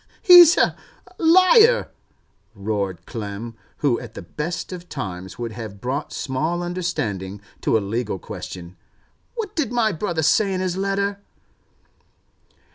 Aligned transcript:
'He's 0.23 0.57
a—— 0.57 0.75
liar!' 1.19 1.89
roared 2.55 3.05
Clem, 3.05 3.53
who 3.85 3.99
at 3.99 4.15
the 4.15 4.23
best 4.23 4.73
of 4.73 4.89
times 4.89 5.37
would 5.37 5.51
have 5.51 5.79
brought 5.79 6.11
small 6.11 6.63
understanding 6.63 7.39
to 7.61 7.77
a 7.77 7.81
legal 7.81 8.17
question. 8.17 8.77
'What 9.35 9.55
did 9.55 9.71
my 9.71 9.91
brother 9.91 10.23
say 10.23 10.51
in 10.55 10.59
his 10.59 10.75
letter? 10.75 11.19